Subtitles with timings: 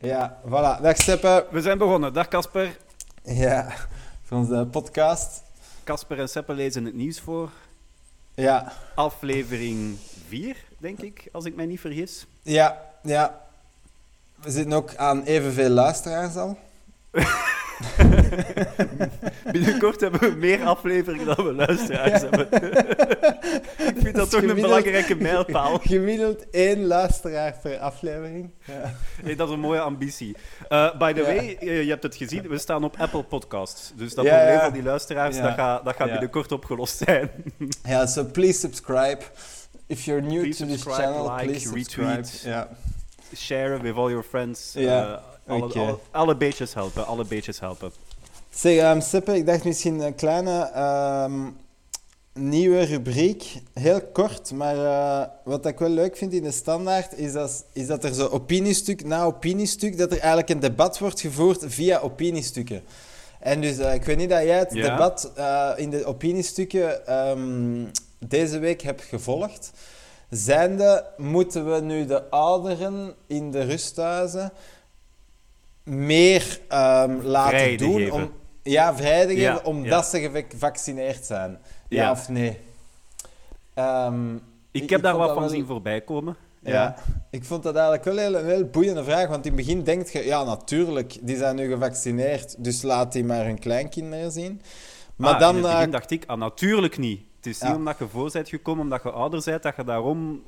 [0.00, 0.80] Ja, voilà.
[0.82, 1.46] Dag Seppe.
[1.50, 2.12] We zijn begonnen.
[2.12, 2.76] Dag Casper.
[3.24, 3.72] Ja,
[4.22, 5.42] voor onze podcast.
[5.84, 7.50] Casper en Seppe lezen het nieuws voor.
[8.34, 9.96] Ja, Aflevering
[10.28, 12.26] 4, denk ik, als ik mij niet vergis.
[12.42, 13.40] ja, ja.
[14.42, 16.58] We zitten ook aan evenveel luisteraars al.
[19.52, 22.48] Binnenkort hebben we meer afleveringen dan we luisteraars hebben.
[23.94, 25.78] ik vind dat toch een belangrijke mijlpaal.
[25.82, 28.50] Gemiddeld één luisteraar per aflevering.
[28.64, 28.94] Ja.
[29.22, 30.36] Hey, dat is een mooie ambitie.
[30.68, 31.26] Uh, by the Ja.
[31.26, 33.92] way, eh, je hebt het gezien, we staan op Apple Podcasts.
[33.96, 37.30] Dus dat probleem van die luisteraars, dat gaat, dat binnenkort opgelost zijn.
[37.82, 39.18] Ja, so please subscribe.
[39.86, 42.22] If you're new Please to this channel, like, please subscribe.
[42.22, 42.66] retweet.
[43.36, 44.74] Share with all your friends.
[44.74, 47.90] Eh, alle, alle beetjes helpen, alle beetjes helpen.
[48.50, 51.48] Zeg, ehm Seppe, ik dacht misschien een kleine ehm,
[52.32, 53.62] nieuwe rubriek.
[53.72, 57.86] Heel kort, maar eh, wat ik wel leuk vind in de standaard is dat, is
[57.86, 62.82] dat er zo opiniestuk na opiniestuk, dat er eigenlijk een debat wordt gevoerd via opiniestukken.
[63.40, 64.90] En dus, eh, ik weet niet dat jij het Ja.
[64.90, 67.84] debat eh, in de opiniestukken ehm,
[68.18, 69.72] deze week hebt gevolgd.
[70.30, 74.52] Zijnde, moeten we nu de ouderen in de rusthuizen
[75.82, 76.60] meer
[77.22, 78.30] laten doen om
[78.62, 80.02] ja, vrijheden Ja, geven omdat ja.
[80.02, 81.58] ze gevac- gevaccineerd zijn.
[81.88, 82.10] Ja, Ja.
[82.10, 82.58] of nee?
[83.74, 84.34] Ehm,
[84.72, 86.36] Ik, Ik- heb ik daar wat van wel- zien voorbij komen.
[86.62, 86.94] ja.
[87.30, 89.28] ik vond dat eigenlijk wel heel- een heel boeiende vraag.
[89.28, 93.24] Want in het begin denk je, ja, natuurlijk, die zijn nu gevaccineerd, dus laat die
[93.24, 94.60] maar hun kleinkinderen zien.
[95.16, 95.56] Maar dan.
[95.56, 97.20] in het begin dacht ik, ah, natuurlijk niet.
[97.36, 100.42] Het is niet omdat je voor bent gekomen, omdat je ouder bent, dat je daarom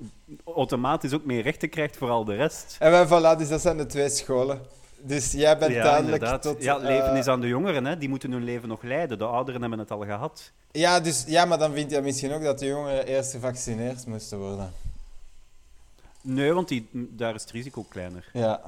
[0.45, 2.77] automatisch ook meer rechten krijgt voor al de rest.
[2.79, 4.61] en wij, voilà, dus dat zijn de twee scholen.
[5.05, 6.43] Dus jij bent ja, duidelijk inderdaad.
[6.43, 6.63] tot.
[6.63, 7.99] ja, leven eh, is aan de jongeren, hè.
[7.99, 9.19] die moeten hun leven nog leiden.
[9.19, 10.53] De ouderen hebben het al gehad.
[10.71, 14.39] Ja, dus, ja, maar dan vind je misschien ook dat de jongeren eerst gevaccineerd moesten
[14.39, 14.73] worden.
[16.21, 18.29] Nee, want die, daar is het risico kleiner.
[18.33, 18.61] Ja.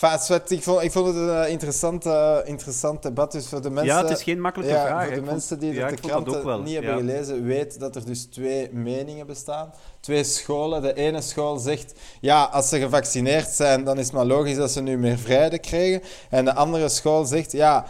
[0.00, 3.32] Enfin, zwart, ik, vond, ik vond het een eh, interessant, eh, interessant debat.
[3.32, 4.98] Dus voor de mensen, ja, het is geen makkelijke ja, vraag.
[5.00, 6.60] voor de Ik vond- mensen die ja, de dat wel.
[6.60, 6.96] niet hebben Ja.
[6.98, 9.72] gelezen, weet dat er dus twee meningen bestaan.
[10.00, 10.82] Twee scholen.
[10.82, 14.70] De ene school zegt, ja, als ze gevaccineerd zijn, dan is het maar logisch dat
[14.70, 16.02] ze nu meer vrijheden krijgen.
[16.30, 17.84] En de andere school zegt, ja,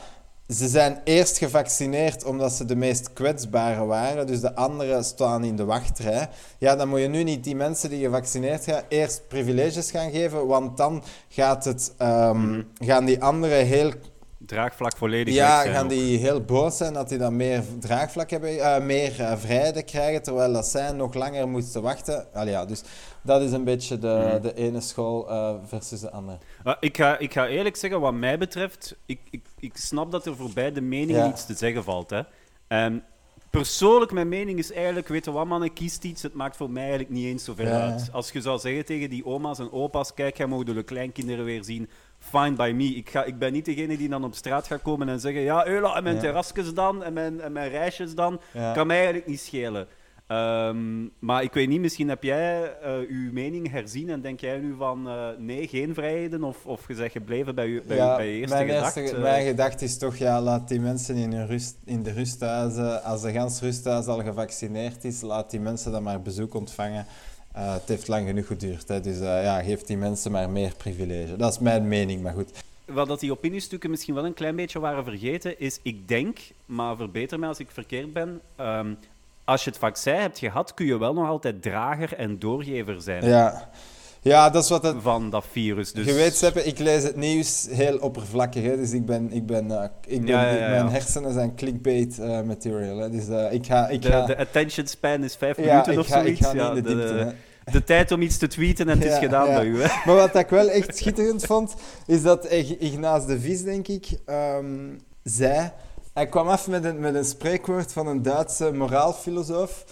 [0.48, 4.26] ze zijn eerst gevaccineerd omdat ze de meest kwetsbare waren.
[4.26, 6.28] Dus de anderen staan in de wachtrij.
[6.58, 10.46] Ja, dan moet je nu niet die mensen die gevaccineerd zijn eerst privileges gaan geven,
[10.46, 12.62] want dan gaat het, ehm, Mhm.
[12.78, 13.92] gaan die anderen heel
[14.46, 15.90] Draagvlak volledig ja, zijn gaan ook.
[15.90, 20.22] die heel boos zijn dat die dan meer draagvlak hebben, eh, meer eh, vrijheden krijgen,
[20.22, 22.26] terwijl dat zij nog langer moesten wachten.
[22.32, 22.82] Allee, ja, dus
[23.22, 24.42] dat is een beetje de, Mhm.
[24.42, 26.38] de ene school eh, versus de andere.
[26.80, 30.36] Ik, ga, ik ga eerlijk zeggen, wat mij betreft, ik, ik, ik snap dat er
[30.36, 31.28] voor beide meningen Ja.
[31.30, 32.10] iets te zeggen valt.
[32.10, 32.20] Hè.
[32.68, 32.98] Ehm,
[33.50, 36.82] persoonlijk, mijn mening is eigenlijk, weet je wat mannen, kiest iets, het maakt voor mij
[36.82, 37.80] eigenlijk niet eens zoveel Ja.
[37.90, 38.08] uit.
[38.12, 41.64] Als je zou zeggen tegen die oma's en opa's, kijk, jij mogen de kleinkinderen weer
[41.64, 41.88] zien,
[42.22, 42.84] fine by me.
[42.84, 45.66] Ik, ga, ik ben niet degene die dan op straat gaat komen en zeggen, ja,
[45.66, 46.20] Eula, en mijn Ja.
[46.20, 48.72] terrasjes dan, en mijn, en mijn reisjes dan, Ja.
[48.72, 49.86] kan mij eigenlijk niet schelen.
[50.26, 54.58] Ehm, maar ik weet niet, misschien heb jij eh uw mening herzien en denk jij
[54.58, 56.44] nu van eh, nee, geen vrijheden?
[56.44, 59.00] Of, of je zegt gebleven bij, je- bij, Ja, bij je eerste mijn, gedachte?
[59.00, 63.02] eerste, mijn gedachte is toch, ja, laat die mensen in, hun rust, in de rusthuizen,
[63.02, 67.06] als de gans rusthuis al gevaccineerd is, laat die mensen dan maar bezoek ontvangen.
[67.52, 70.72] Eh, het heeft lang genoeg geduurd, hè, dus eh, ja, geef die mensen maar meer
[70.76, 71.36] privilege.
[71.36, 72.50] Dat is mijn mening, maar goed.
[72.84, 76.96] Wat dat die opiniestukken misschien wel een klein beetje waren vergeten, is ik denk, maar
[76.96, 78.94] verbeter mij als ik verkeerd ben, ehm,
[79.44, 83.24] als je het vaccin hebt gehad, kun je wel nog altijd drager en doorgever zijn
[83.24, 83.70] Ja,
[84.22, 85.92] ja dat is wat het, van dat virus.
[85.92, 88.62] Dus Je weet, Seppe, ik lees het nieuws heel oppervlakkig.
[88.62, 88.76] Hè?
[88.76, 92.18] Dus ik ben, ik ben, eh, ik ben Ja, ja, ja, mijn hersenen zijn clickbait
[92.18, 92.96] eh, material.
[92.98, 93.10] Hè?
[93.10, 96.06] Dus eh, ik ga, ik de, ga, de attention span is vijf minuten ik of
[96.06, 96.40] ga, ik zoiets.
[96.40, 97.34] ga niet Ja, in de diepte.
[97.72, 99.82] de, tijd om iets te tweeten en het is gedaan bij u.
[99.82, 99.88] Hè?
[100.04, 101.74] Maar wat ik wel echt schitterend vond,
[102.06, 104.66] is dat Ig- Ignace de Vis, denk ik, ehm,
[105.22, 105.70] zei...
[106.14, 109.84] Hij kwam af met een, met een spreekwoord van een Duitse moraalfilosoof.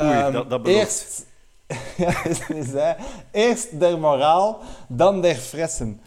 [0.00, 0.80] Oei, Ehm, dat- dat belooft.
[0.80, 1.26] eerst,
[1.96, 2.96] ja, hij zei,
[3.32, 6.00] eerst der moraal, dan der fressen.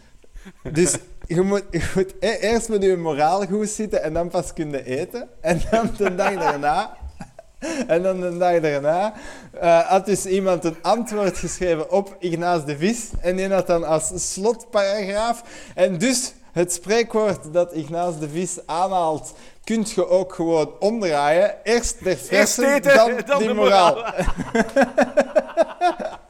[0.71, 0.97] Dus
[1.27, 4.85] je moet, je moet e- eerst met je moraal goed zitten en dan pas kunnen
[4.85, 5.29] eten.
[5.41, 6.97] En dan de dag daarna...
[7.87, 9.13] En dan de dag daarna
[9.51, 13.09] eh, had dus iemand een antwoord geschreven op Ignace de Vis.
[13.21, 15.43] En die had dan als slotparagraaf.
[15.75, 19.33] En dus het spreekwoord dat Ignace de Vis aanhaalt,
[19.63, 21.55] kunt je ook gewoon omdraaien.
[21.63, 23.95] Eerst de fressen, eten, dan, dan die de moraal.
[23.95, 24.13] moraal.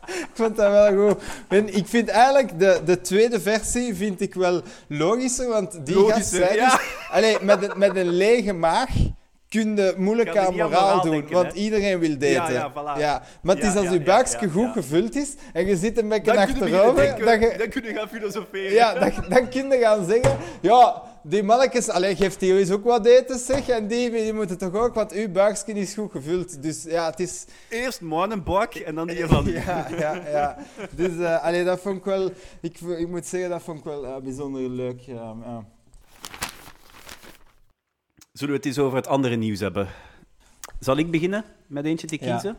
[0.08, 1.22] ik vond dat wel goed.
[1.48, 6.08] En ik vind eigenlijk de, de tweede versie vind ik wel logischer, want die gast
[6.08, 6.70] Logischer, ja.
[6.70, 6.80] dus...
[7.12, 8.90] Allee, met, een, met een lege maag
[9.50, 11.60] kun je moeilijk aan moraal doen, denken, want hè?
[11.60, 12.30] iedereen wil daten.
[12.30, 13.00] Ja, ja, voilà.
[13.00, 16.08] Ja, Maar het Ja, is als je ja, goed gevuld is en je zit een
[16.10, 18.72] beetje Dan achterover, dat je, dan kun je gaan filosoferen.
[18.74, 22.84] ja, dan, dan kun je gaan zeggen, ja, die mannetjes, allee, geeft die eens ook
[22.84, 26.64] wat eten, zeg, en die, die moeten toch ook, want uw buikje is goed gevuld.
[26.64, 27.46] Dus ja, het is...
[27.70, 29.46] Eerst een bak en dan die van...
[29.46, 30.58] Ja, ja, ja.
[30.96, 34.70] Dus allee, dat vond ik wel, ik, moet zeggen, dat vond ik wel eh, bijzonder
[34.70, 35.02] leuk.
[38.38, 39.88] Zullen we het eens over het andere nieuws hebben?
[40.80, 42.58] Zal ik beginnen met eentje te kiezen?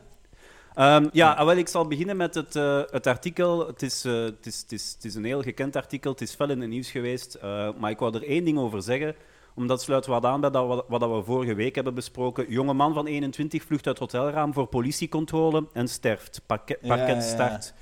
[0.74, 3.66] Ja, ja ah, wel, ik zal beginnen met het, eh, het artikel.
[3.66, 6.34] Het is, eh, het, is, het, is, het is een heel gekend artikel, het is
[6.34, 7.34] fel in het nieuws geweest.
[7.34, 9.14] eh, maar ik wou er één ding over zeggen,
[9.54, 12.50] omdat het sluit wat aan bij dat, wat, we vorige week hebben besproken.
[12.52, 16.40] Jonge man van 21 vlucht uit hotelraam voor politiecontrole en sterft.
[16.46, 17.20] Parket, Ja, parket ja.
[17.20, 17.74] start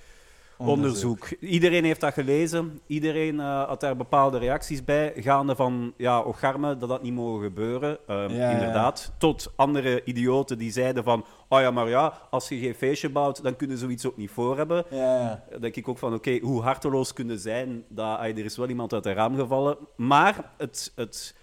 [0.58, 1.29] onderzoek.
[1.41, 2.81] Iedereen heeft dat gelezen.
[2.87, 5.12] Iedereen eh, had daar bepaalde reacties bij.
[5.17, 7.99] Gaande van, ja, ocharme, dat dat niet mogen gebeuren.
[8.06, 8.50] Ehm, Ja, ja.
[8.50, 9.12] inderdaad.
[9.19, 11.25] Tot andere idioten die zeiden van...
[11.49, 14.56] Oh ja, maar ja, als je geen feestje bouwt, dan kunnen zoiets ook niet voor
[14.56, 14.85] hebben.
[14.91, 15.44] Ja.
[15.50, 18.93] Dan denk ik ook van, oké, hoe harteloos kunnen zijn dat er is wel iemand
[18.93, 19.76] uit het raam gevallen.
[19.97, 20.93] Maar het...
[20.94, 21.35] het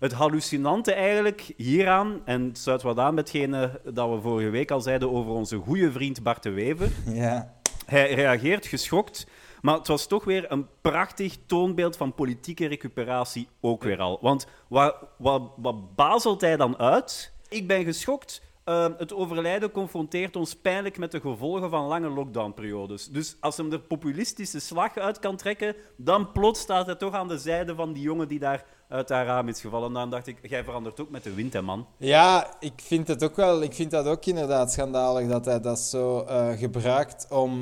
[0.00, 4.70] het hallucinante eigenlijk hieraan, en het sluit wat aan met hetgene dat we vorige week
[4.70, 6.88] al zeiden over onze goede vriend Bart de Wever.
[7.12, 7.59] ja.
[7.90, 9.26] Hij reageert geschokt,
[9.60, 14.18] maar het was toch weer een prachtig toonbeeld van politieke recuperatie ook weer al.
[14.20, 17.32] Want wat, wat, wat bazelt hij dan uit?
[17.48, 18.42] Ik ben geschokt.
[18.64, 23.06] eh, het overlijden confronteert ons pijnlijk met de gevolgen van lange lockdownperiodes.
[23.06, 27.28] Dus als hem er populistische slag uit kan trekken, dan plots staat hij toch aan
[27.28, 29.92] de zijde van die jongen die daar uit haar raam is gevallen.
[29.92, 31.86] Dan dacht ik, jij verandert ook met de wind, hè, man.
[31.96, 33.62] Ja, ik vind het ook wel.
[33.62, 37.52] Ik vind dat ook inderdaad schandalig dat hij dat zo eh, gebruikt om.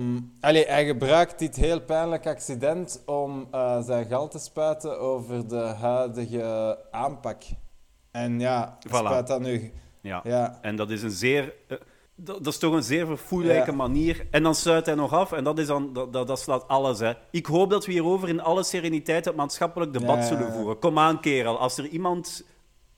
[0.40, 5.56] Allee, hij gebruikt dit heel pijnlijk accident om eh, zijn geld te spuiten over de
[5.80, 7.42] huidige aanpak.
[8.10, 8.90] En ja, Voilà.
[8.90, 9.72] spuit dat nu.
[10.00, 10.20] Ja.
[10.24, 11.54] Ja, En dat is een zeer.
[11.68, 11.76] eh,
[12.20, 13.76] dat, dat is toch een zeer verfoeilijke Ja.
[13.76, 14.26] manier.
[14.30, 16.98] En dan sluit hij nog af en dat, is dan, dat, dat, dat slaat alles.
[16.98, 17.12] Hè.
[17.30, 20.78] Ik hoop dat we hierover in alle sereniteit het maatschappelijk debat Ja, zullen voeren.
[20.78, 21.58] Kom aan, kerel.
[21.58, 22.44] Als er iemand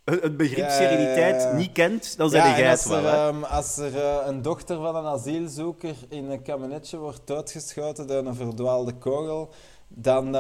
[0.05, 3.05] het begrip Ja, sereniteit niet kent, dan zijn jij als het wel.
[3.05, 8.07] er, ehm, als er eh, een dochter van een asielzoeker in een kabinetje wordt doodgeschoten
[8.07, 9.51] door een verdwaalde kogel,
[9.89, 10.35] dan,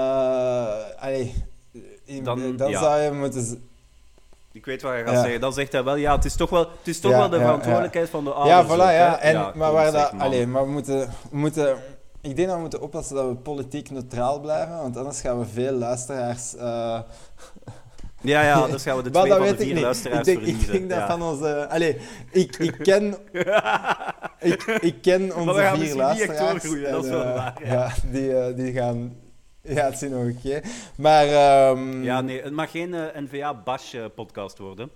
[0.98, 1.34] allee,
[2.04, 3.69] in- Dan, dan, zou je moeten.
[4.52, 5.20] Ik weet wat je gaat Ja.
[5.22, 5.40] zeggen.
[5.40, 7.36] Dan zegt hij wel, ja, het is toch wel, het is toch Ja, wel de
[7.36, 8.66] ja, verantwoordelijkheid van de Ja, ouders.
[8.68, 8.96] voilà, ook, hè.
[8.96, 9.18] ja.
[9.18, 10.20] En, Ja, maar waar dat, man.
[10.26, 10.98] allee, maar we moeten,
[11.30, 11.76] we moeten,
[12.20, 15.46] ik denk dat we moeten oppassen dat we politiek neutraal blijven, want anders gaan we
[15.46, 16.56] veel luisteraars.
[16.56, 16.98] eh
[18.22, 19.82] Ja, ja, dus gaan we de maar twee van de ik vier niet.
[19.82, 20.72] luisteraars Ik denk, ik verliezen.
[20.72, 21.06] denk dat Ja.
[21.06, 21.68] van onze.
[21.68, 21.96] Allee,
[22.30, 23.14] ik, ik ken.
[24.52, 26.38] ik, ik ken onze vier luisteraars.
[26.62, 27.72] doorgroeien, dat is en, wel eh, waar, ja.
[27.72, 29.16] Ja, die, eh, die gaan.
[29.76, 30.64] Ja, het nog een keer.
[30.96, 31.26] Maar.
[31.26, 34.90] ehm, Ja, nee, het mag geen eh, NVA-Bash-podcast worden.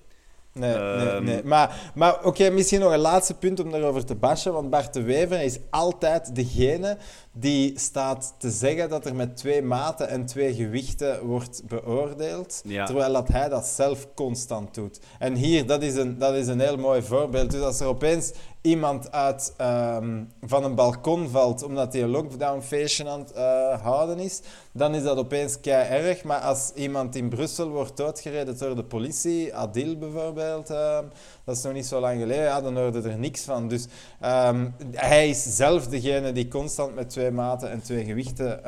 [0.52, 1.24] Nee, nee, Ehm.
[1.24, 1.42] nee.
[1.44, 4.52] Maar, maar oké, misschien nog een laatste punt om daarover te bashen.
[4.52, 6.96] Want Bart de Wever is altijd degene
[7.32, 12.60] die staat te zeggen dat er met twee maten en twee gewichten wordt beoordeeld.
[12.64, 12.86] Ja.
[12.86, 15.00] Terwijl dat hij dat zelf constant doet.
[15.18, 17.50] En hier, dat is een, dat is een heel mooi voorbeeld.
[17.50, 18.32] Dus als er opeens
[18.64, 24.18] iemand uit, ehm, van een balkon valt omdat hij een lockdown-feestje aan het eh, houden
[24.18, 24.40] is,
[24.72, 26.24] dan is dat opeens kei erg.
[26.24, 31.04] Maar als iemand in Brussel wordt doodgereden door de politie, Adil bijvoorbeeld, ehm,
[31.44, 33.68] dat is nog niet zo lang geleden, ja, dan hoorde er niks van.
[33.68, 33.86] Dus
[34.20, 38.60] ehm, hij is zelf degene die constant met twee maten en twee gewichten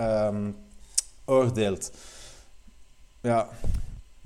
[1.25, 1.90] oordeelt.
[3.20, 3.48] Ja,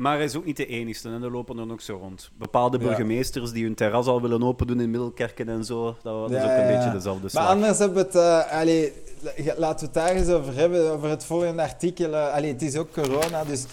[0.00, 2.30] Maar hij is ook niet de enigste en er lopen er nog zo rond.
[2.38, 2.84] Bepaalde Ja.
[2.84, 5.96] burgemeesters die hun terras al willen open doen in Middelkerken en zo.
[6.02, 7.48] Dat, is Ja, ook een ja, beetje dezelfde Maar slag.
[7.48, 8.50] anders hebben we het...
[8.50, 12.16] allee, la- laten we het daar eens over hebben, over het volgende artikel.
[12.16, 13.64] allee, het is ook corona, dus...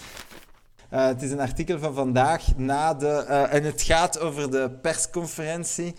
[0.90, 3.06] eh, het is een artikel van vandaag na de...
[3.50, 5.94] en het gaat over de persconferentie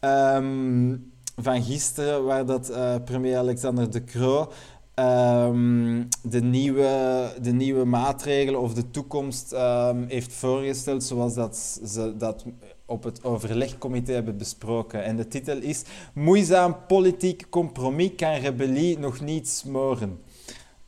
[0.00, 0.96] ehm,
[1.36, 2.72] van gisteren, waar dat
[3.04, 4.52] premier Alexander De Croo
[4.94, 12.16] ehm, de, nieuwe, de nieuwe maatregelen of de toekomst ehm, heeft voorgesteld, zoals dat ze
[12.16, 12.44] dat
[12.86, 15.04] op het overlegcomité hebben besproken.
[15.04, 15.82] En de titel is
[16.14, 20.18] Moeizaam politiek compromis kan rebellie nog niet smoren.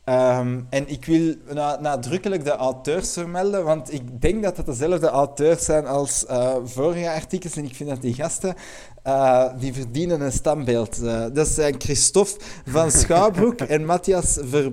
[0.07, 5.07] Ehm, en ik wil na- nadrukkelijk de auteurs vermelden, want ik denk dat het dezelfde
[5.07, 7.55] auteurs zijn als eh, vorige artikels.
[7.55, 8.55] En ik vind dat die gasten,
[9.03, 11.01] eh, die verdienen een standbeeld.
[11.03, 14.71] Eh, dat zijn Christophe van Schouwbroek en Matthias Ver,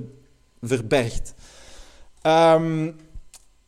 [0.60, 1.34] Verbergt.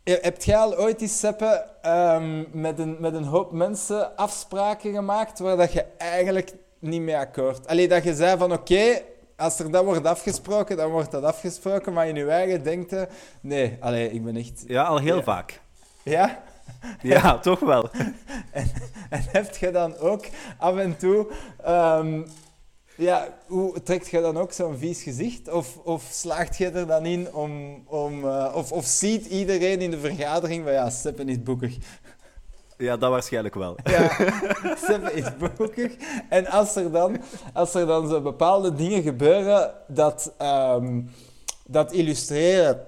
[0.05, 4.93] Je- hebt jij al ooit eens, Seppe, ehm, met, een, met een hoop mensen afspraken
[4.95, 7.67] gemaakt waar dat je eigenlijk niet mee akkoord...
[7.67, 9.03] Allee, dat je zei van oké,
[9.37, 12.95] als er dat wordt afgesproken, dan wordt dat afgesproken, maar in je eigen denkt,
[13.41, 14.65] nee, allee, ik ben echt...
[14.67, 15.23] Ja, al heel Ja.
[15.23, 15.61] vaak.
[16.03, 16.43] Ja?
[17.03, 17.89] Ja, toch wel.
[19.11, 20.25] En heb je dan ook
[20.59, 21.27] af en toe...
[21.65, 22.23] ehm,
[22.97, 25.53] ja, hoe trekt je dan ook zo'n vies gezicht?
[25.53, 27.83] Of, of slaagt je er dan in om...
[27.87, 31.77] om eh, of, of ziet iedereen in de vergadering van ja, Seppen is boekig.
[32.79, 33.77] Ja, dat waarschijnlijk wel.
[33.85, 34.11] Ja,
[34.87, 35.25] Seppen is
[35.57, 35.93] boekig.
[36.29, 37.17] En als er dan,
[37.53, 41.01] als er dan zo bepaalde dingen gebeuren dat, ehm,
[41.67, 42.81] dat illustreren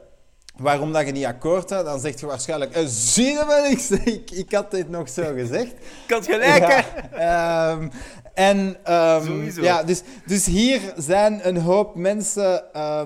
[0.57, 3.81] waarom dat je niet akkoord gaat, dan zeg je waarschijnlijk, eh, zie je wel, ik,
[4.05, 5.73] ik, ik had dit nog zo gezegd.
[6.07, 6.85] Ik had gelijk?
[7.13, 7.89] Ja, ehm,
[8.35, 9.63] en ehm, Sowieso.
[9.63, 12.63] ja, dus, dus hier zijn een hoop mensen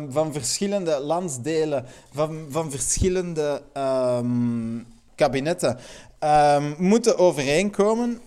[0.08, 3.62] van verschillende landsdelen, van, van verschillende
[5.14, 5.78] kabinetten,
[6.22, 8.20] ehm, moeten overeenkomen.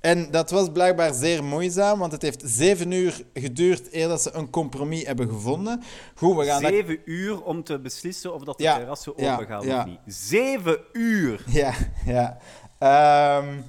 [0.00, 4.30] En dat was blijkbaar zeer moeizaam, want het heeft zeven uur geduurd eer dat ze
[4.34, 5.82] een compromis hebben gevonden.
[6.14, 9.32] Goed, we gaan dat Zeven uur om te beslissen of dat de Ja, terrassen ja,
[9.32, 9.78] open gaan ja.
[9.78, 9.98] of niet.
[10.06, 11.44] Zeven uur!
[11.46, 11.74] Ja,
[12.06, 12.38] ja.
[12.78, 13.60] Ehm,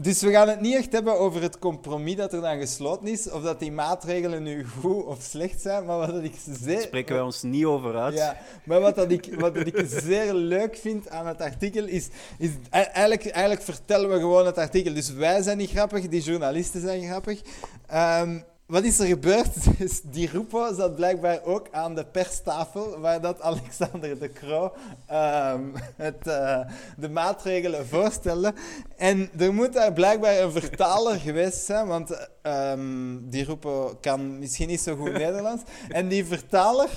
[0.00, 3.30] dus we gaan het niet echt hebben over het compromis dat er dan gesloten is,
[3.30, 6.80] of dat die maatregelen nu goed of slecht zijn, maar wat dat ik zeer...
[6.80, 8.14] Spreken wij ons niet over uit.
[8.14, 12.08] Ja, maar wat, dat ik, wat dat ik zeer leuk vind aan het artikel is,
[12.38, 14.94] is e- eigenlijk, eigenlijk vertellen we gewoon het artikel.
[14.94, 17.40] Dus wij zijn niet grappig, die journalisten zijn grappig.
[17.86, 18.38] Ehm,
[18.68, 19.54] wat is er gebeurd?
[19.78, 24.72] Dus die Rupo zat blijkbaar ook aan de perstafel, waar dat Alexander de Croo
[25.06, 25.62] ehm,
[25.96, 26.60] het, eh,
[26.96, 28.54] de maatregelen voorstelde.
[28.96, 34.68] En er moet daar blijkbaar een vertaler geweest zijn, want ehm, die Rupo kan misschien
[34.68, 35.62] niet zo goed Nederlands.
[35.88, 36.88] En die vertaler...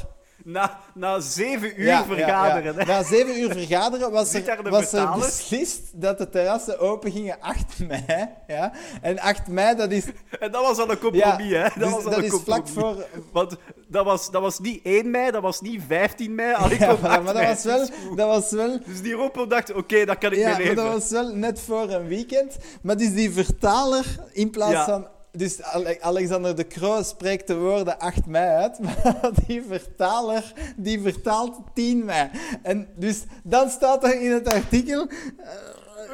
[0.43, 2.75] Na, na zeven uur Ja, vergaderen.
[2.75, 2.85] ja.
[2.85, 7.79] Na zeven uur vergaderen was, er, was er beslist dat de terrassen open gingen 8
[7.87, 8.29] mei.
[8.47, 8.71] Ja?
[9.01, 10.03] En 8 mei, dat is,
[10.39, 11.63] En dat was al een compromis, ja, hè?
[11.63, 13.05] Dat dus was al dat een is vlak voor...
[13.31, 13.55] Want
[13.87, 16.49] dat was, dat was niet 1 mei, dat was niet 15 mei.
[16.79, 17.87] Ja, maar, 8 maar dat was wel...
[18.15, 20.75] Dat was wel Dus die Ropo dacht, oké, dat kan ik ja, mee leven.
[20.75, 22.57] dat was wel net voor een weekend.
[22.81, 25.07] Maar dus die vertaler, in plaats van...
[25.31, 31.01] Dus Ale- Alexander de Croo spreekt de woorden 8 mei uit, maar die vertaler, die
[31.01, 32.29] vertaalt 10 mei.
[32.61, 35.07] En dus dan staat er in het artikel...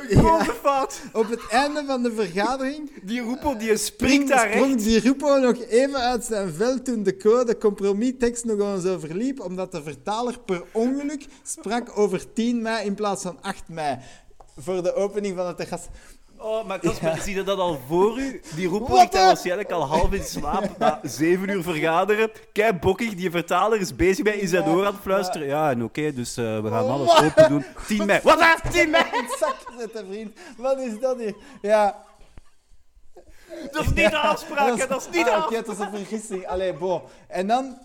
[0.10, 1.02] Een grote fout.
[1.14, 5.58] Op het einde van de vergadering Die Roepo die springt daar sprong die Rupo nog
[5.58, 10.40] even uit zijn vel toen de code compromistekst nog eens zo verliep, omdat de vertaler
[10.40, 13.98] per ongeluk sprak over 10 mei in plaats van 8 mei.
[14.58, 15.82] Voor de opening van het terras.
[16.40, 18.42] Oh, maar Casper, zie je dat al voor u?
[18.56, 19.26] Die daar dan?
[19.26, 22.32] waarschijnlijk al half in slaap na zeven uur vergaderen.
[22.54, 25.48] Kijk, bokkig, die vertaler is bezig bij in zijn Ja, oor aan het fluisteren.
[25.48, 27.24] Ja, en oké, dus eh, we gaan Oh, alles wat?
[27.24, 27.66] open doen.
[27.88, 28.20] 10 mei.
[28.24, 28.72] Wat dan?
[28.72, 29.04] 10 mei?
[29.14, 30.40] In het zak zetten, vriend.
[30.58, 31.36] Wat is dat hier?
[31.62, 32.06] Ja.
[33.72, 35.66] Dat is niet de afspraak, hè, dat is niet de ah, Oké, afspraak.
[35.66, 36.48] dat is een vergissing.
[36.48, 37.10] Allee, bo.
[37.28, 37.78] En dan...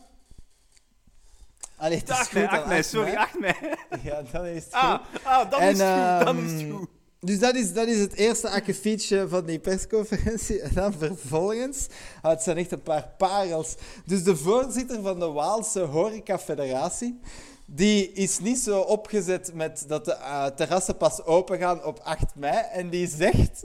[1.76, 3.54] Allee, het is 8 mei, goed, 8 dan mei, 8 sorry, 8 mei.
[4.02, 5.25] Ja, dan is het Ah, goed.
[5.25, 6.88] ah dan En, is het goed, dan is het ehm, goed.
[7.25, 10.61] Dus dat is, dat is het eerste akkefietje van die persconferentie.
[10.61, 11.87] En dan vervolgens,
[12.23, 13.75] ah, het zijn echt een paar parels.
[14.07, 17.21] Dus de voorzitter van de Waalse Horeca Federatie,
[17.67, 22.35] die is niet zo opgezet met dat de eh, terrassen pas open gaan op 8
[22.35, 22.64] mei.
[22.73, 23.64] En die zegt,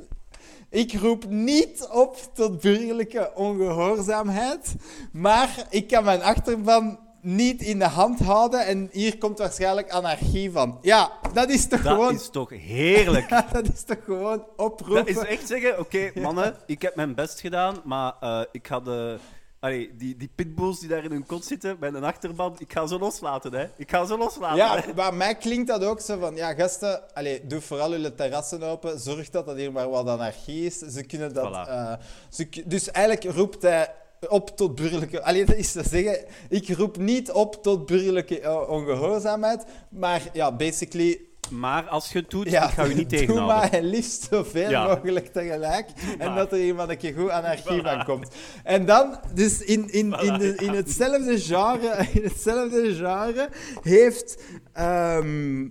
[0.69, 4.75] ik roep niet op tot burgerlijke ongehoorzaamheid,
[5.11, 10.51] maar ik kan mijn achterban niet in de hand houden en hier komt waarschijnlijk anarchie
[10.51, 10.77] van.
[10.81, 12.15] Ja, dat is toch Dat gewoon...
[12.15, 13.29] is toch heerlijk.
[13.53, 15.13] Dat is toch gewoon oproepen.
[15.15, 18.79] Dat is echt zeggen, oké, mannen, ik heb mijn best gedaan, maar eh, ik ga
[18.79, 19.17] de...
[19.59, 22.87] Allee, die, die pitbulls die daar in hun kot zitten, met een achterban, ik ga
[22.87, 23.65] ze loslaten, hè.
[23.75, 24.93] Ik ga ze loslaten, Ja, hè.
[24.95, 26.35] maar mij klinkt dat ook zo van...
[26.35, 28.99] Ja, gasten, allez, doe vooral jullie terrassen open.
[28.99, 30.77] Zorg dat dat hier maar wat anarchie is.
[30.77, 31.47] Ze kunnen dat...
[31.47, 31.69] Voilà.
[31.69, 31.93] eh,
[32.29, 33.93] ze, dus eigenlijk roept hij
[34.29, 35.23] op tot burgerlijke...
[35.23, 36.25] Allee, dat is te zeggen...
[36.49, 39.63] Ik roep niet op tot burgerlijke eh, ongehoorzaamheid.
[39.89, 41.19] Maar ja, basically...
[41.49, 43.57] Maar als je het doet, Ja, ik ga je niet doe tegenhouden.
[43.57, 44.87] maar en liefst zoveel Ja.
[44.87, 45.89] mogelijk tegelijk.
[46.17, 46.35] En maar.
[46.35, 47.83] dat er iemand een keer goed anarchie Voilà.
[47.83, 48.27] van komt.
[48.63, 53.49] En dan, dus in, in, in, de, in, hetzelfde genre, in hetzelfde genre
[53.81, 54.37] heeft
[54.73, 55.67] ehm,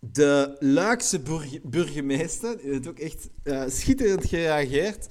[0.00, 5.06] de Luikse burg- burgemeester, die heeft ook echt eh, schitterend gereageerd.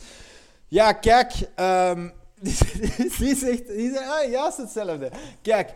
[0.67, 2.09] Ja, kijk, ehm,
[2.41, 5.11] die, zegt, die zegt ah, juist hetzelfde.
[5.41, 5.71] Kijk,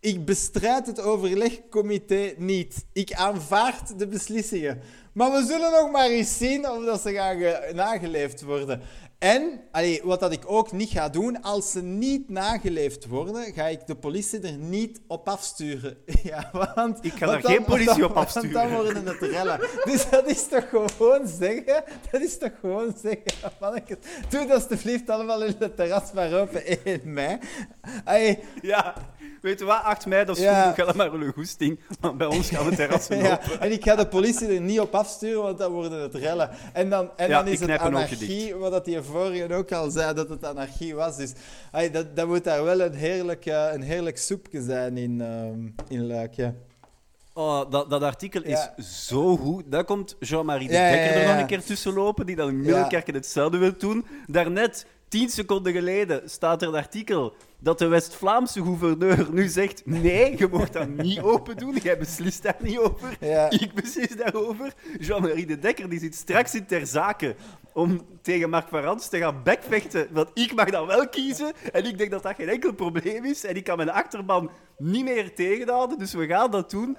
[0.00, 2.84] ik bestrijd het overlegcomité niet.
[2.92, 4.80] Ik aanvaard de beslissingen.
[5.12, 8.82] Maar we zullen nog maar eens zien of dat ze gaan ge- nageleefd worden.
[9.18, 13.66] En, allee, wat dat ik ook niet ga doen, als ze niet nageleefd worden, ga
[13.66, 15.96] ik de politie er niet op afsturen.
[16.22, 18.52] Ja, want, Ik ga want daar geen politie dan- op afsturen.
[18.52, 19.60] Want dan worden het rellen.
[19.84, 23.22] Dus dat is toch gewoon zeggen, dat is toch gewoon zeggen,
[23.60, 23.96] mannetjes,
[24.28, 27.38] doe dat alsjeblieft allemaal in de terras maar open 1 mei.
[28.04, 28.94] Allee, Ja,
[29.42, 29.82] weet je wat?
[29.82, 30.66] 8 mei, dat is Ja.
[30.66, 30.74] goed.
[30.74, 31.80] Ga dan maar een goesting.
[32.00, 33.60] Want bij ons gaan de terrassen Ja, open.
[33.60, 36.50] en ik ga de politie er niet op afsturen, want dan worden het rellen.
[36.72, 40.14] En dan, en Ja, dan is het anarchie, wat dat die vorige ook al zei,
[40.14, 41.16] dat het anarchie was.
[41.16, 41.32] Dus
[41.72, 45.68] ay, dat, dat moet daar wel een heerlijk, eh, een heerlijk soepje zijn in, ehm
[45.88, 46.34] in Luik.
[46.34, 46.54] Ja.
[47.32, 48.82] Oh, dat, dat artikel is Ja.
[48.82, 49.64] zo goed.
[49.66, 53.14] Daar komt Jean-Marie de Dekker er nog een keer tussen lopen, die dan in Middelkerken
[53.14, 54.06] hetzelfde wil doen.
[54.26, 60.38] Daarnet, tien seconden geleden, staat er een artikel dat de West-Vlaamse gouverneur nu zegt nee,
[60.38, 63.16] je mag dat niet open doen, jij beslist daar niet over.
[63.20, 63.50] Ja.
[63.50, 64.72] Ik beslis daarover.
[65.00, 67.34] Jean-Marie de Dekker die zit straks in ter zake
[67.74, 70.08] om tegen Mark van Rans te gaan bekvechten.
[70.10, 71.52] Want ik mag dat wel kiezen.
[71.72, 73.44] En ik denk dat dat geen enkel probleem is.
[73.44, 75.98] En ik kan mijn achterban niet meer tegenhouden.
[75.98, 76.96] Dus we gaan dat doen.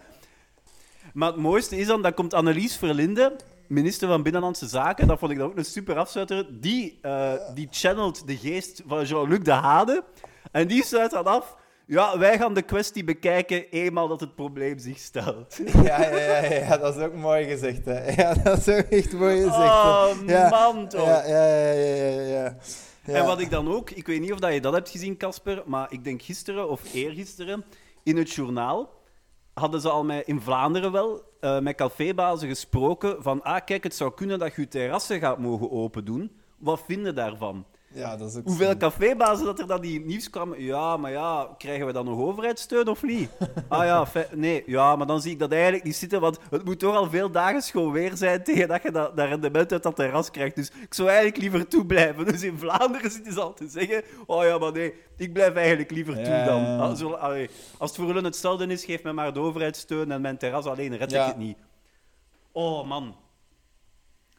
[1.13, 3.35] Maar het mooiste is dan, dan komt Annelies Verlinde,
[3.67, 5.07] minister van Binnenlandse Zaken.
[5.07, 6.61] Dat vond ik dan ook een super afsluiter.
[6.61, 10.03] Die, eh, die channelt de geest van Jean-Luc de Hade.
[10.51, 11.55] En die sluit dan af.
[11.87, 15.59] Ja, wij gaan de kwestie bekijken eenmaal dat het probleem zich stelt.
[15.83, 17.85] Ja, ja, ja, ja, dat is ook mooi gezegd.
[17.85, 18.21] Hè.
[18.21, 19.55] Ja, dat is ook echt mooi gezegd.
[19.57, 20.49] Oh, ja.
[20.49, 21.05] man toch.
[21.05, 22.57] Ja, ja, ja, ja, ja.
[23.13, 25.63] En wat ik dan ook, ik weet niet of dat je dat hebt gezien, Casper,
[25.65, 27.65] maar ik denk gisteren of eergisteren
[28.03, 28.89] in het journaal
[29.53, 33.95] hadden ze al met, in Vlaanderen wel eh, met cafébazen gesproken van ah, kijk, het
[33.95, 36.31] zou kunnen dat je je terrassen gaat mogen open doen.
[36.57, 37.65] Wat vinden daarvan?
[37.95, 40.61] Ja, dat is ook Hoeveel cafébazen dat er dan die nieuws kwamen?
[40.63, 43.29] Ja, maar ja, krijgen we dan nog overheidssteun of niet?
[43.67, 46.79] Ah ja, nee, ja, maar dan zie ik dat eigenlijk niet zitten, want het moet
[46.79, 49.95] toch al veel dagen schoon weer zijn tegen dat je dat, dat rendement uit dat
[49.95, 50.55] terras krijgt.
[50.55, 52.25] Dus ik zou eigenlijk liever toe blijven.
[52.25, 55.91] Dus in Vlaanderen zitten ze al te zeggen, oh ja, maar nee, ik blijf eigenlijk
[55.91, 57.19] liever toe Ja, dan.
[57.19, 60.65] allee, als het voor hun hetzelfde is, geef mij maar de overheidssteun en mijn terras
[60.65, 61.21] alleen red Ja.
[61.21, 61.57] ik het niet.
[62.51, 63.15] Oh man.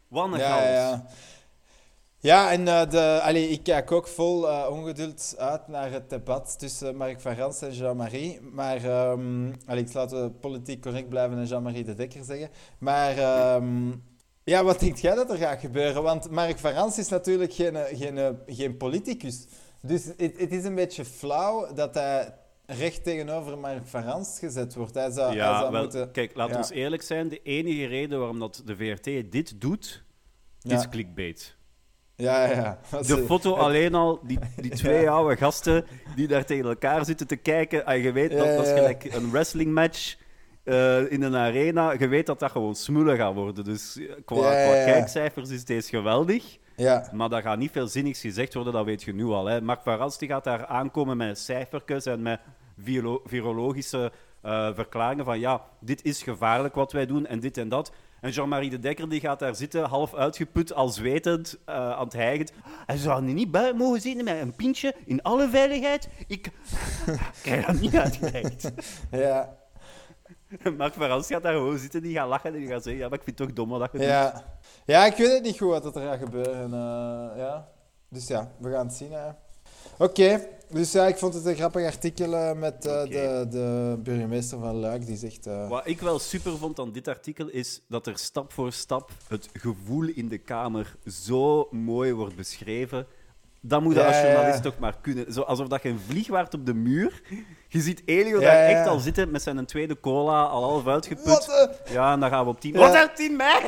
[0.09, 1.01] Wat een Ja, chaos.
[2.21, 2.51] Ja, ja.
[2.51, 6.59] Ja, en eh, de, allee, ik kijk ook vol eh, ongeduld uit naar het debat
[6.59, 8.41] tussen Mark van Rans en Jean-Marie.
[8.41, 12.51] Maar ehm allee, ik laat politiek correct blijven en Jean-Marie de Dekker zeggen.
[12.79, 13.93] Maar ehm,
[14.45, 16.03] ja, wat denkt jij dat er gaat gebeuren?
[16.03, 19.47] Want Mark van Rans is natuurlijk geen, eh, geen, geen politicus.
[19.83, 22.35] Dus het, is een beetje flauw dat hij
[22.67, 24.95] recht tegenover Mark van Rans gezet wordt.
[24.95, 26.11] Hij zou, hij Ja, zou wel, moeten...
[26.11, 26.67] kijk, laten ja.
[26.69, 27.29] we eerlijk zijn.
[27.29, 30.05] De enige reden waarom dat de VRT dit doet,
[30.59, 30.79] Ja.
[30.79, 31.57] is clickbait.
[32.17, 35.11] Ja, ja, De foto alleen al, die, die twee Ja.
[35.13, 37.87] oude gasten die daar tegen elkaar zitten te kijken.
[37.87, 40.17] En je weet dat Ja, dat gelijk een wrestlingmatch
[40.65, 41.93] eh in een arena.
[41.99, 43.65] Je weet dat dat gewoon smullen gaat worden.
[43.65, 46.59] Dus eh, qua, qua kijkcijfers is deze geweldig.
[46.77, 49.47] Ja, Maar daar gaat niet veel zinnigs gezegd worden, dat weet je nu al.
[49.47, 49.61] Hè.
[49.61, 52.41] Mark van Rans die gaat daar aankomen met cijfertjes en met
[52.83, 57.69] virolo- virologische eh, verklaringen van ja, dit is gevaarlijk wat wij doen en dit en
[57.69, 57.93] dat.
[58.21, 62.13] En Jean-Marie de Dekker die gaat daar zitten, half uitgeput, al zwetend, eh, aan het
[62.13, 62.47] hijgen.
[62.87, 66.09] Hij zou nu niet buiten mogen zitten met een pintje in alle veiligheid.
[66.27, 66.51] Ik
[67.43, 68.71] krijg dat niet uitgelegd.
[69.11, 69.57] ja.
[70.77, 73.09] Mark van Rans gaat daar gewoon zitten, die gaat lachen en die gaat zeggen ja,
[73.09, 74.07] maar ik vind het toch dom wat je doet.
[74.07, 74.45] Ja.
[74.85, 76.73] ja, ik weet het niet goed wat er gaat gebeuren.
[76.73, 77.69] eh, ja.
[78.11, 79.13] Dus ja, we gaan het zien.
[79.13, 79.29] hè.
[79.99, 84.59] Oké, dus ja, ik vond het een grappig artikel eh, met eh, de, de burgemeester
[84.59, 85.07] van Luik.
[85.07, 85.47] Die zegt...
[85.47, 89.11] eh, Wat ik wel super vond aan dit artikel is dat er stap voor stap
[89.29, 90.97] het gevoel in de kamer
[91.27, 93.07] zo mooi wordt beschreven.
[93.61, 94.27] Dat moet je Ja, als ja.
[94.33, 95.33] journalist toch maar kunnen.
[95.33, 97.23] Zo, alsof dat je een vlieg waart op de muur.
[97.69, 101.25] Je ziet Elio Ja, daar echt al zitten met zijn tweede cola, al half uitgeput.
[101.25, 102.73] Wat, Ja, en dan gaan we op 10.
[102.73, 102.79] Ja.
[102.79, 103.61] Wat is 10 mei?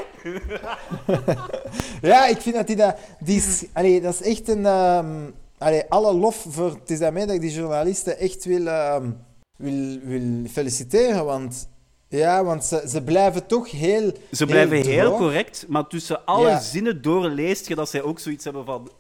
[2.03, 2.97] Ja, ik vind dat hij dat...
[3.21, 4.67] Die is, allee, dat is echt een...
[4.67, 6.71] ehm, allee, alle lof voor...
[6.71, 9.11] Het is daarmee dat ik die journalisten echt wil, ehm,
[9.57, 11.69] wil, wil feliciteren, want...
[12.11, 14.13] Ja, want ze, ze blijven toch heel...
[14.33, 16.61] Ze blijven heel correct, maar tussen alle Ja.
[16.61, 18.91] zinnen door leest je dat zij ook zoiets hebben van.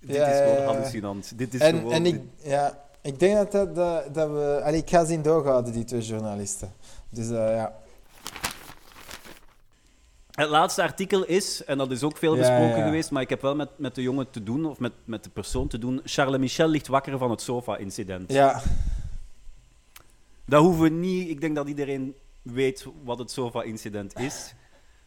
[0.00, 0.64] Dit Ja, is gewoon ja.
[0.64, 1.32] hallucinant.
[1.38, 1.92] Dit is En, gewoon.
[1.92, 4.60] en ik, ja, ik denk dat, dat, dat, we...
[4.64, 6.72] Allee, ik ga ze in doorhouden, die twee journalisten.
[7.10, 7.74] Dus eh, ja...
[10.36, 12.84] Het laatste artikel is, en dat is ook veel besproken ja.
[12.84, 15.30] geweest, maar ik heb wel met, met de jongen te doen, of met, met de
[15.30, 16.00] persoon te doen.
[16.04, 18.32] Charles Michel ligt wakker van het sofa-incident.
[18.32, 18.62] Ja,
[20.44, 21.28] Dat hoeven we niet.
[21.28, 24.54] Ik denk dat iedereen weet wat het sofa-incident is.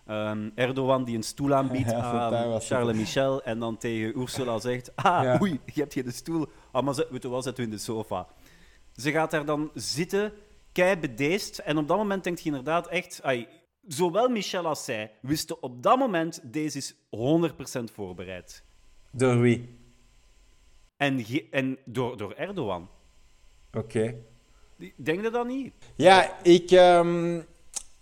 [0.06, 2.62] Ehm, Erdogan die een stoel aanbiedt aan.
[2.62, 6.48] Charles Michel en dan tegen Ursula zegt: Ah, oei, je hebt hier de stoel.
[6.72, 8.28] Ah, maar weet je wel, zet u in de sofa.
[8.96, 10.34] Ze gaat daar dan zitten,
[10.72, 11.58] kei bedeesd.
[11.58, 13.48] En op dat moment denkt je inderdaad echt: ai,
[13.88, 18.64] zowel Michel als zij wisten op dat moment, deze is 100% voorbereid.
[19.12, 19.78] Door wie?
[20.98, 22.90] En, en door, door Erdogan.
[23.74, 24.16] Oké.
[24.96, 25.74] Denk je dat niet?
[25.96, 27.42] Ja, ik, ehm,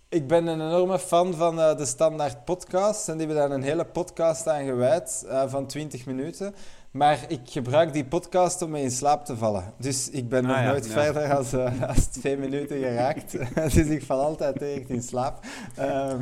[0.08, 3.08] ik ben een enorme fan van eh, de Standaard podcast.
[3.08, 6.54] En die hebben daar een hele podcast aan gewijd eh, van 20 minuten.
[6.90, 9.72] Maar ik gebruik die podcast om mee in slaap te vallen.
[9.78, 10.92] Dus ik ben nog Ah, ja, nooit ja.
[10.92, 13.32] verder als, eh, als twee minuten geraakt.
[13.74, 15.44] dus ik val altijd direct in slaap.
[15.76, 16.20] Ehm,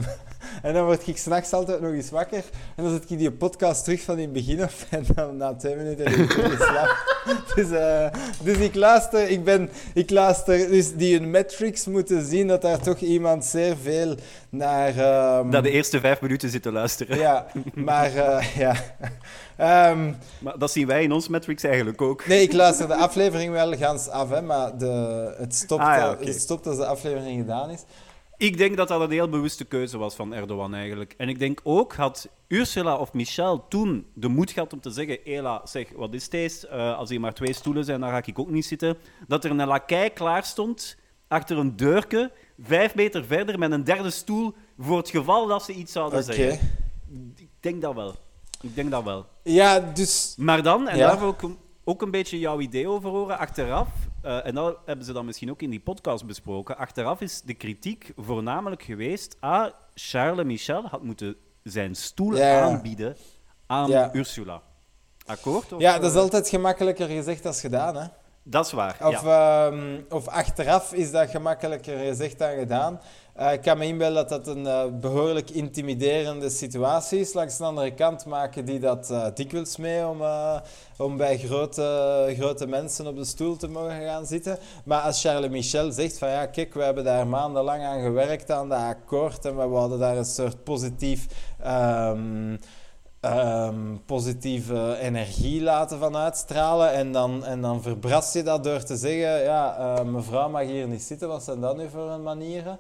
[0.63, 2.45] en dan word ik s'nachts altijd nog eens wakker.
[2.77, 4.71] En dan zet ik die podcast terug van in het begin op.
[4.91, 7.05] En dan na twee minuten lig ik slaap.
[7.55, 8.07] Dus, eh,
[8.43, 12.79] dus ik luister, ik ben, ik luister, dus die een metrics moeten zien dat daar
[12.79, 14.15] toch iemand zeer veel
[14.51, 14.97] naar...
[14.97, 17.19] ehm, Dat de eerste vijf minuten zit te luisteren.
[17.19, 18.75] Ja, maar eh, ja.
[19.57, 22.27] Ehm, Maar dat zien wij in ons metrics eigenlijk ook.
[22.27, 26.17] nee, ik luister de aflevering wel gans af, hè, maar de, het, stopt, Ah, ja,
[26.21, 27.81] het stopt als de aflevering gedaan is.
[28.39, 31.15] Ik denk dat dat een heel bewuste keuze was van Erdogan eigenlijk.
[31.17, 35.25] En ik denk ook, had Ursula of Michel toen de moed gehad om te zeggen
[35.25, 36.69] Ela, zeg, wat is deze?
[36.69, 38.97] Eh, als hier maar twee stoelen zijn, dan ga ik ook niet zitten.
[39.29, 40.97] Dat er een lakij klaar stond,
[41.29, 45.73] achter een deurke, vijf meter verder, met een derde stoel, voor het geval dat ze
[45.73, 46.59] iets zouden zeggen.
[47.37, 48.15] Ik denk dat wel.
[48.61, 49.27] Ik denk dat wel.
[49.43, 50.35] Ja, dus...
[50.39, 51.07] Maar dan, en Ja.
[51.07, 53.89] daar wil ik ook een beetje jouw idee over horen, achteraf,
[54.27, 57.55] eh, en dat hebben ze dan misschien ook in die podcast besproken, achteraf is de
[57.55, 63.17] kritiek voornamelijk geweest, ah, Charles Michel had moeten zijn stoel Ja, aanbieden
[63.67, 64.11] aan Ja.
[64.13, 64.63] Ursula.
[65.27, 65.73] Akkoord?
[65.73, 68.07] Of, Ja, dat is eh, altijd gemakkelijker gezegd dan gedaan, hè.
[68.43, 68.97] dat is waar.
[69.03, 69.67] Of, ja.
[69.67, 73.01] ehm, of achteraf is dat gemakkelijker gezegd dan gedaan.
[73.37, 77.33] Eh, ik kan me inbeelden dat dat een eh, behoorlijk intimiderende situatie is.
[77.33, 80.21] Langs de andere kant maken die dat eh, dikwijls mee om,
[80.97, 84.59] om bij grote, grote mensen op de stoel te mogen gaan zitten.
[84.85, 88.69] Maar als Charles Michel zegt van ja, kijk, we hebben daar maandenlang aan gewerkt aan
[88.69, 91.27] dat akkoord en we wilden daar een soort positief...
[91.63, 92.57] ehm,
[93.21, 96.93] ehm, positieve energie laten van uitstralen.
[96.93, 101.03] En dan, en dan verbrast je dat door te zeggen: Ja, mevrouw mag hier niet
[101.03, 101.29] zitten.
[101.29, 102.79] Wat zijn dat nu voor een manieren?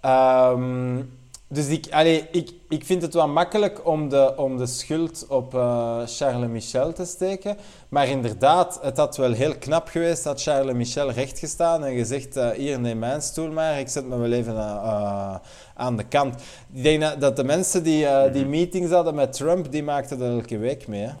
[0.00, 1.02] Ehm,
[1.50, 5.54] dus ik, allee, ik, ik vind het wel makkelijk om de, om de schuld op
[5.54, 7.56] eh, Charles Michel te steken.
[7.88, 12.50] Maar inderdaad, het had wel heel knap geweest had Charles Michel rechtgestaan en gezegd: eh,
[12.50, 15.34] Hier, neem mijn stoel maar, ik zet me wel even eh,
[15.74, 16.34] aan de kant.
[16.72, 20.28] Ik denk dat, dat de mensen die, die meetings hadden met Trump, die maakten dat
[20.28, 21.02] elke week mee.
[21.02, 21.12] Hè?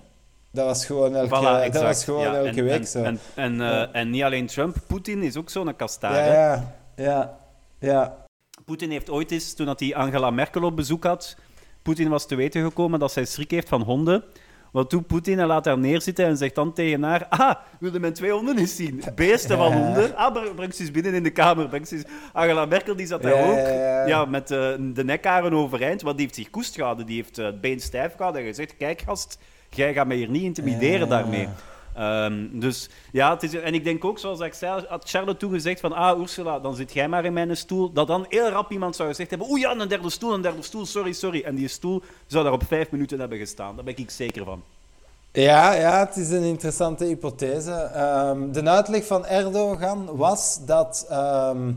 [0.50, 1.28] Dat was gewoon elke,
[1.68, 3.02] Voilà, dat was gewoon Ja, elke en, week en, zo.
[3.02, 3.88] En, en, Ja.
[3.92, 6.26] en niet alleen Trump, Poetin is ook zo'n kastaar.
[6.26, 7.36] ja, ja, ja,
[7.78, 8.26] ja.
[8.68, 11.36] Poetin heeft ooit eens, toen dat hij Angela Merkel op bezoek had,
[11.82, 14.24] Poetin was te weten gekomen dat zij schrik heeft van honden.
[14.72, 15.46] Wat doet Poetin?
[15.46, 17.26] Laat haar neerzitten en zegt dan tegen haar...
[17.28, 19.02] Ah, wilde mijn twee honden eens zien?
[19.14, 20.16] Beesten van honden.
[20.16, 21.68] Ah, breng ze eens binnen in de kamer.
[21.68, 22.04] Breng ze eens...
[22.32, 26.02] Angela Merkel die zat daar Ja, ook ja, met eh, de nekharen overeind.
[26.02, 27.06] Want die heeft zich koest gehouden.
[27.06, 28.76] Die heeft eh, het been stijf gehouden en gezegd...
[28.76, 29.38] Kijk, gast,
[29.70, 31.48] jij gaat mij hier niet intimideren daarmee.
[31.98, 35.52] Ehm, dus ja, het is, en ik denk ook, zoals ik zei, had Charlotte toen
[35.52, 38.70] gezegd van, ah Ursula, dan zit jij maar in mijn stoel, dat dan heel rap
[38.70, 41.42] iemand zou gezegd hebben, oeh ja, een derde stoel, een derde stoel, sorry, sorry.
[41.42, 43.76] En die stoel zou daar op vijf minuten hebben gestaan.
[43.76, 44.62] Daar ben ik zeker van.
[45.32, 47.72] Ja, ja, het is een interessante hypothese.
[47.72, 51.72] Ehm, de uitleg van Erdogan was dat ehm,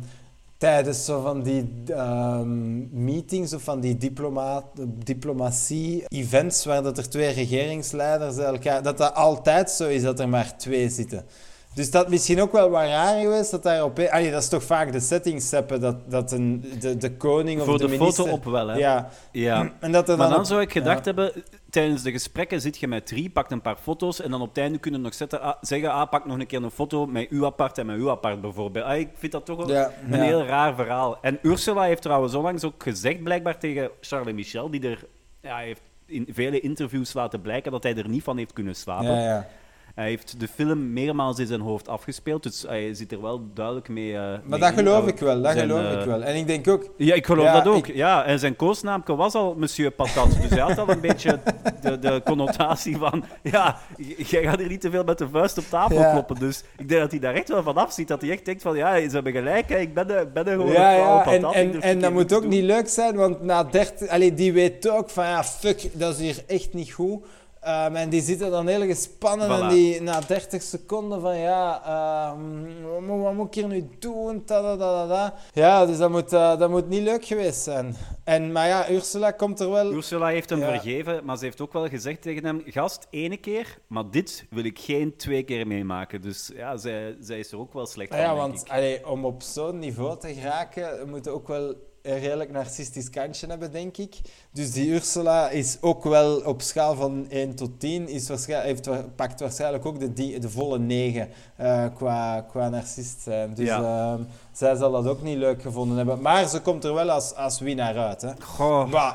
[0.62, 4.64] tijdens zo van die ehm, meetings of van die diploma
[5.04, 8.84] diplomatie-events waar dat er twee regeringsleiders elkaar...
[8.84, 11.26] Dat dat altijd zo is dat er maar twee zitten.
[11.74, 14.00] Dus dat misschien ook wel wat raar geweest dat daar op...
[14.00, 17.66] Allee, dat is toch vaak de setting, Seppe, dat, dat een, de, de koning of
[17.66, 18.24] Voor de, de minister...
[18.24, 18.78] foto op wel, hè.
[18.78, 19.72] Ja, Ja.
[19.80, 21.14] en dat er Maar dan, dan op- zou ik gedacht ja.
[21.14, 24.48] hebben, tijdens de gesprekken zit je met drie, pakt een paar foto's en dan op
[24.50, 27.28] het einde kunnen nog zetten, ah, zeggen, ah, pak nog een keer een foto met
[27.30, 28.86] uw apart en met uw apart bijvoorbeeld.
[28.86, 30.24] Ah, ik vind dat toch wel Ja, een ja.
[30.24, 31.18] heel raar verhaal.
[31.22, 35.06] En Ursula heeft trouwens onlangs ook gezegd, blijkbaar tegen Charles Michel, die er
[35.42, 39.16] ja, heeft in vele interviews laten blijken dat hij er niet van heeft kunnen slapen.
[39.16, 39.48] Ja, ja.
[39.96, 43.90] Hij heeft de film meermaals in zijn hoofd afgespeeld, dus hij zit er wel duidelijk
[43.90, 44.16] mee.
[44.16, 44.78] eh, mee Maar dat in.
[44.78, 46.22] geloof Uh, ik wel, dat zijn, geloof eh, ik wel.
[46.24, 46.90] En ik denk ook...
[46.98, 47.88] Ja, ik geloof Ja, dat ook.
[47.88, 50.32] ik- Ja, en zijn koosnaamke was al Monsieur Patat.
[50.42, 51.40] Dus hij had al een beetje
[51.82, 53.24] de, de connotatie van...
[53.44, 53.78] Ja,
[54.18, 56.12] jij gaat hier niet te veel met de vuist op tafel Ja.
[56.12, 56.36] kloppen.
[56.40, 58.08] Dus ik denk dat hij daar echt wel van afziet.
[58.08, 58.76] Dat hij echt denkt van...
[58.76, 59.70] Ja, ze hebben gelijk.
[59.70, 62.42] hè, Ik ben er, ben er gewoon Ja, ja, en, en, en dat moet ook
[62.42, 62.50] doen.
[62.50, 64.08] niet leuk zijn, want na 30...
[64.10, 67.26] Allee, die weet ook van, ja, fuck, dat is hier echt niet goed.
[67.62, 72.84] Ehm, en die zitten dan heel gespannen en die na 30 seconden van, ja, ehm,
[72.92, 74.44] wat, moet- wat moet ik hier nu doen?
[74.46, 75.34] Da, da, da, da.
[75.54, 77.96] Ja, dus dat moet, eh, dat moet niet leuk geweest zijn.
[78.24, 79.92] En, maar ja, Ursula komt er wel...
[79.94, 80.68] Ursula heeft hem Ja.
[80.70, 82.62] vergeven, maar ze heeft ook wel gezegd tegen hem...
[82.66, 86.22] Gast, ene keer, maar dit wil ik geen twee keer meemaken.
[86.22, 89.42] Dus ja, zij, zij is er ook wel slecht van, ja, want allee, om op
[89.42, 94.16] zo'n niveau te geraken, moet je ook wel een redelijk narcistisch kantje hebben, denk ik.
[94.52, 99.16] Dus die Ursula is ook wel op schaal van 1 tot 10, is waarschijnlijk, heeft,
[99.16, 103.54] pakt waarschijnlijk ook de, die, de volle 9 eh, qua, qua narcist zijn.
[103.54, 104.12] Dus Ja.
[104.14, 106.22] ehm, zij zal dat ook niet leuk gevonden hebben.
[106.22, 108.22] Maar ze komt er wel als, als winnaar uit.
[108.22, 108.32] Hè.
[108.42, 109.14] Goh,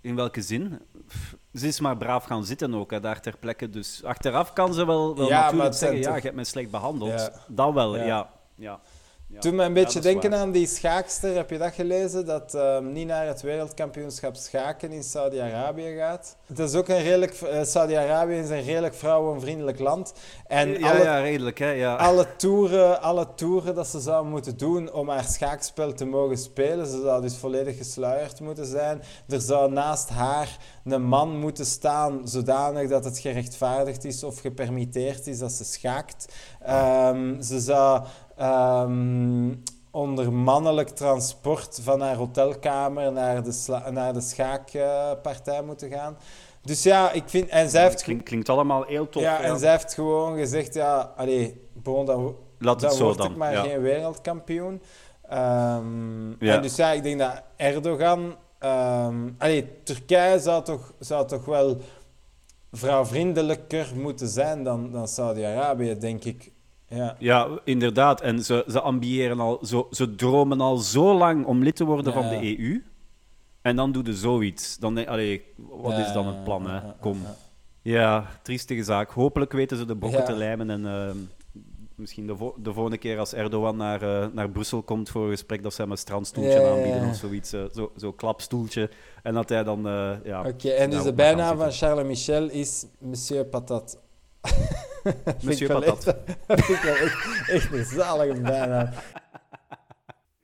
[0.00, 0.78] in welke zin?
[1.54, 3.70] Ze is maar braaf gaan zitten ook, hè, daar ter plekke.
[3.70, 7.10] Dus achteraf kan ze wel, wel Ja, natuurlijk zeggen, ja, je hebt mij slecht behandeld.
[7.20, 7.30] Ja.
[7.48, 8.30] Dat wel, Ja.
[8.54, 8.80] ja.
[9.32, 9.38] Ja.
[9.38, 10.38] Toen me een beetje denken waar.
[10.38, 12.26] aan die schaakster, heb je dat gelezen?
[12.26, 16.36] Dat ehm, niet naar het wereldkampioenschap schaken in Saudi-Arabië gaat.
[16.46, 17.32] Het is ook een redelijk...
[17.32, 20.12] eh, Saudi-Arabië is een redelijk vrouwenvriendelijk land.
[20.46, 21.70] En ja, alle, ja, redelijk, hè.
[21.70, 21.94] Ja.
[21.94, 26.86] alle, toeren, alle toeren dat ze zou moeten doen om haar schaakspel te mogen spelen,
[26.86, 29.02] ze zou dus volledig gesluierd moeten zijn.
[29.28, 35.26] Er zou naast haar een man moeten staan, zodanig dat het gerechtvaardigd is of gepermitteerd
[35.26, 36.32] is dat ze schaakt.
[36.60, 38.02] Ehm, ze zou
[38.42, 39.54] ehm,
[39.90, 46.16] onder mannelijk transport van haar hotelkamer naar de, naar de schaakpartij moeten gaan.
[46.62, 47.48] Dus ja, ik vind...
[47.48, 48.02] En zij heeft...
[48.02, 49.22] Klinkt, klinkt allemaal heel tof.
[49.22, 49.42] ja, ja.
[49.42, 53.30] en zij heeft gewoon gezegd, ja, allee, bon, dan, Laat het zo word dan.
[53.30, 53.62] ik maar ja.
[53.62, 54.82] geen wereldkampioen.
[55.28, 55.80] Ja.
[56.38, 58.36] En dus ja, ik denk dat Erdogan...
[58.58, 61.76] ehm allee, Turkije zou toch, zou toch wel
[62.72, 66.51] vrouwvriendelijker moeten zijn dan, dan Saudi-Arabië, denk ik.
[66.92, 67.16] Ja.
[67.18, 68.20] Ja, inderdaad.
[68.20, 72.12] En ze, ze ambiëren al, zo, ze dromen al zo lang om lid te worden
[72.12, 72.20] Ja.
[72.20, 72.82] van de EU.
[73.62, 74.78] En dan doen ze zoiets.
[74.78, 76.80] Dan denk allee, wat is dan het plan, hè?
[77.00, 77.18] Kom.
[77.82, 78.26] ja.
[78.42, 79.10] Triestige zaak.
[79.10, 80.70] Hopelijk weten ze de bokken te lijmen.
[80.70, 81.16] En ehm,
[81.94, 85.30] misschien de, vo- de volgende keer als Erdogan naar, eh, naar Brussel komt voor een
[85.30, 87.52] gesprek, dat ze hem een strandstoeltje aanbieden of zoiets.
[87.52, 88.90] eh, zo, zo klapstoeltje.
[89.22, 89.86] En dat hij dan...
[89.86, 91.72] eh, ja, Oké, en dus de bijnaam van.
[91.72, 93.98] Charles Michel is Monsieur Patat.
[95.02, 96.06] Vind Monsieur Patat.
[96.46, 98.88] Echt, vind ik wel echt, echt een zalige bijnaam.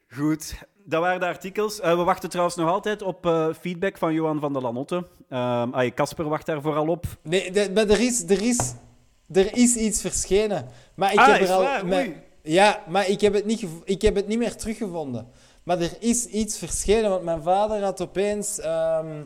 [0.09, 1.81] Goed, dat waren de artikels.
[1.81, 5.07] Eh, we wachten trouwens nog altijd op eh, feedback van Johan van der Lanotte.
[5.95, 7.05] Casper wacht daar vooral op.
[7.23, 8.75] Nee, de- maar er is, er, is,
[9.33, 10.67] er is iets verschenen.
[10.95, 11.63] Maar ik Ah, heb is er al.
[11.63, 11.87] waar?
[11.87, 12.17] maar- Oei.
[12.43, 15.27] ja, maar ik heb, het niet gevo- ik heb het niet meer teruggevonden.
[15.63, 19.23] Maar er is iets verschenen, want mijn vader had opeens ehm,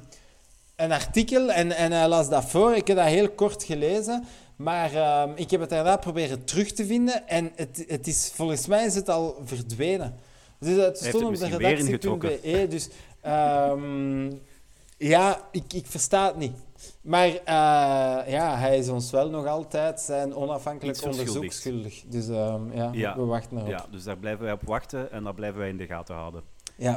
[0.77, 2.75] een artikel en, en hij las dat voor.
[2.75, 4.25] Ik heb dat heel kort gelezen.
[4.57, 8.67] Maar ehm, ik heb het daarna proberen terug te vinden en het, het is, volgens
[8.67, 10.15] mij is het al verdwenen.
[10.59, 12.67] Dus het stond op de redactie.be.
[12.69, 12.89] Dus
[13.21, 14.31] ehm,
[14.97, 16.53] ja, ik, ik versta het niet.
[17.01, 17.35] Maar eh,
[18.33, 22.03] ja, hij is ons wel nog altijd zijn onafhankelijk onderzoek schuldig.
[22.07, 23.17] Dus ehm, ja, Ja.
[23.17, 23.69] we wachten erop.
[23.69, 26.15] Ja, Ja, dus daar blijven wij op wachten en dat blijven wij in de gaten
[26.15, 26.43] houden.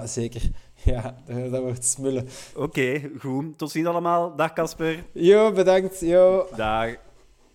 [0.05, 0.41] zeker.
[0.83, 2.27] Ja, dat, dat wordt smullen.
[2.55, 3.57] Oké, goed.
[3.57, 4.35] Tot ziens allemaal.
[4.35, 5.03] Dag Casper.
[5.11, 5.99] Jo, bedankt.
[5.99, 6.47] Jo.
[6.55, 6.89] Dag.